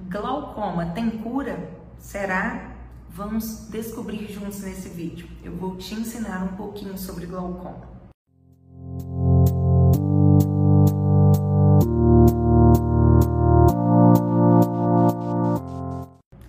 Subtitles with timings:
[0.00, 1.70] Glaucoma tem cura?
[1.98, 2.72] Será?
[3.08, 5.28] Vamos descobrir juntos nesse vídeo.
[5.42, 7.94] Eu vou te ensinar um pouquinho sobre glaucoma.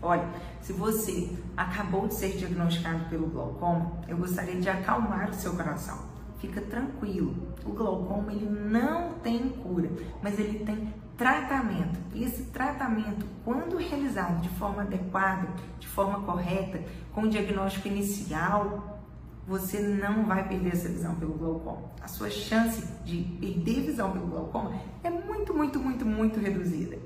[0.01, 0.27] Olha,
[0.59, 6.14] se você acabou de ser diagnosticado pelo glaucoma, eu gostaria de acalmar o seu coração
[6.45, 7.35] fica tranquilo.
[7.65, 9.89] O glaucoma ele não tem cura,
[10.21, 11.99] mas ele tem tratamento.
[12.13, 15.47] E esse tratamento, quando realizado de forma adequada,
[15.79, 16.81] de forma correta,
[17.13, 19.01] com o diagnóstico inicial,
[19.47, 21.91] você não vai perder essa visão pelo glaucoma.
[22.01, 26.97] A sua chance de perder visão pelo glaucoma é muito, muito, muito, muito reduzida.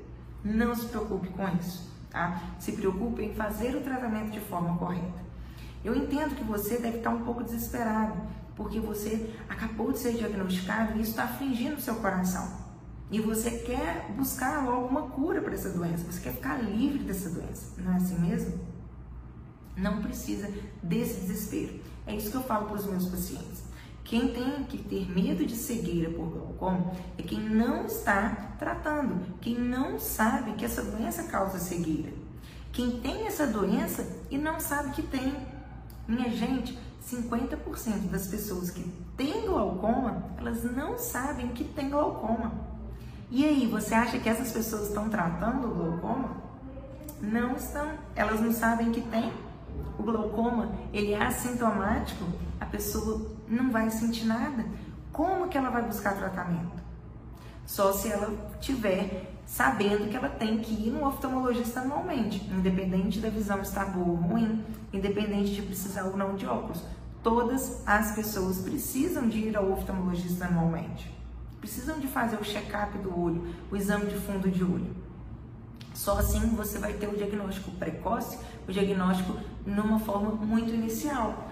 [0.44, 2.41] Não se preocupe com isso, tá?
[2.58, 5.30] Se preocupe em fazer o tratamento de forma correta.
[5.83, 8.13] Eu entendo que você deve estar um pouco desesperado,
[8.59, 12.45] porque você acabou de ser diagnosticado e isso está afligindo o seu coração.
[13.09, 17.29] E você quer buscar logo uma cura para essa doença, você quer ficar livre dessa
[17.29, 18.59] doença, não é assim mesmo?
[19.77, 20.51] Não precisa
[20.83, 21.79] desse desespero.
[22.05, 23.63] É isso que eu falo para os meus pacientes.
[24.03, 29.57] Quem tem que ter medo de cegueira por glaucoma é quem não está tratando, quem
[29.57, 32.11] não sabe que essa doença causa cegueira.
[32.73, 35.33] Quem tem essa doença e não sabe que tem.
[36.05, 38.83] Minha gente, 50% das pessoas que
[39.16, 42.52] têm glaucoma, elas não sabem que tem glaucoma.
[43.31, 46.38] E aí, você acha que essas pessoas estão tratando o glaucoma?
[47.22, 47.94] Não estão.
[48.16, 49.31] Elas não sabem que tem.
[49.97, 52.25] O glaucoma, ele é assintomático,
[52.59, 54.66] a pessoa não vai sentir nada.
[55.11, 56.81] Como que ela vai buscar tratamento?
[57.70, 63.30] Só se ela tiver sabendo que ela tem que ir no oftalmologista anualmente, independente da
[63.30, 66.81] visão estar boa ou ruim, independente de precisar ou não de óculos.
[67.22, 71.16] Todas as pessoas precisam de ir ao oftalmologista anualmente.
[71.59, 74.95] Precisam de fazer o check-up do olho, o exame de fundo de olho.
[75.94, 81.52] Só assim você vai ter o diagnóstico precoce, o diagnóstico numa forma muito inicial.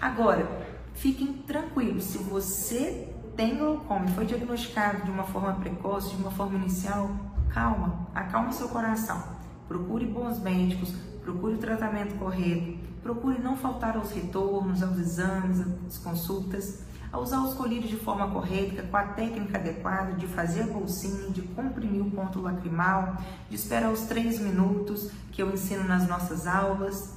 [0.00, 0.46] Agora,
[0.94, 3.08] fiquem tranquilos, se você
[3.40, 7.10] tem glaucoma e foi diagnosticado de uma forma precoce, de uma forma inicial,
[7.48, 9.18] calma, acalme seu coração.
[9.66, 10.92] Procure bons médicos,
[11.24, 16.80] procure o tratamento correto, procure não faltar aos retornos, aos exames, às consultas,
[17.10, 21.30] a usar os colírios de forma correta, com a técnica adequada de fazer a bolsinha,
[21.30, 23.16] de comprimir o ponto lacrimal,
[23.48, 27.14] de esperar os três minutos que eu ensino nas nossas aulas.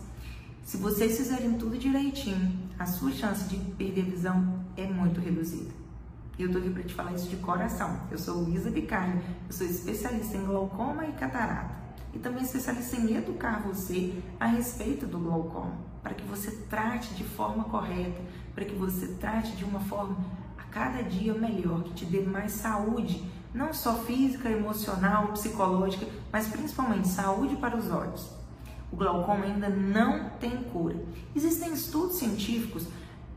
[0.64, 5.83] Se vocês fizerem tudo direitinho, a sua chance de perder visão é muito reduzida.
[6.38, 8.02] Eu tô aqui para te falar isso de coração.
[8.10, 11.76] Eu sou Luísa Bicalho, eu sou especialista em glaucoma e catarata
[12.12, 17.24] e também especialista em educar você a respeito do glaucoma, para que você trate de
[17.24, 18.20] forma correta,
[18.56, 20.18] para que você trate de uma forma
[20.58, 23.24] a cada dia melhor, que te dê mais saúde,
[23.54, 28.32] não só física, emocional, psicológica, mas principalmente saúde para os olhos.
[28.92, 30.96] O glaucoma ainda não tem cura.
[31.36, 32.88] Existem estudos científicos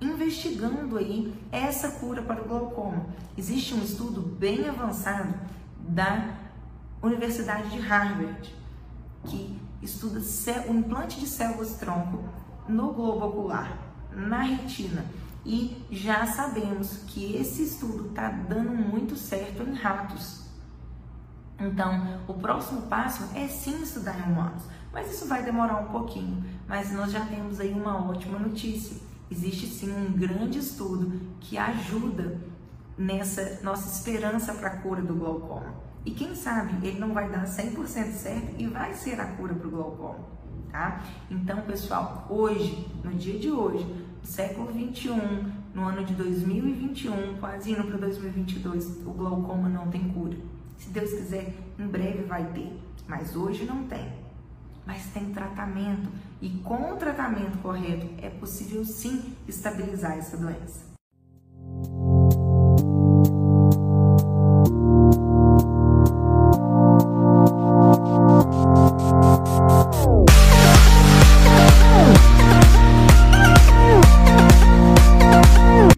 [0.01, 3.07] investigando aí essa cura para o glaucoma.
[3.37, 5.34] Existe um estudo bem avançado
[5.79, 6.37] da
[7.03, 8.55] Universidade de Harvard
[9.25, 10.21] que estuda
[10.69, 12.25] o implante de células-tronco
[12.69, 13.79] no globo ocular,
[14.12, 15.05] na retina.
[15.45, 20.45] E já sabemos que esse estudo está dando muito certo em ratos.
[21.59, 26.45] Então, o próximo passo é sim estudar em humanos, mas isso vai demorar um pouquinho.
[26.67, 28.97] Mas nós já temos aí uma ótima notícia.
[29.31, 32.41] Existe sim um grande estudo que ajuda
[32.97, 35.75] nessa nossa esperança para a cura do glaucoma.
[36.04, 39.66] E quem sabe ele não vai dar 100% certo e vai ser a cura para
[39.66, 40.20] o glaucoma,
[40.70, 41.03] tá?
[41.28, 47.72] Então, pessoal, hoje, no dia de hoje, no século 21, no ano de 2021, quase
[47.72, 50.37] indo para 2022, o glaucoma não tem cura.
[50.78, 54.25] Se Deus quiser, em breve vai ter, mas hoje não tem.
[54.87, 56.09] Mas tem tratamento
[56.41, 60.96] e com o tratamento correto é possível sim estabilizar essa doença.